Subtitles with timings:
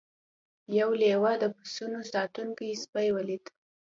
[0.79, 3.43] یو لیوه د پسونو ساتونکی سپی ولید.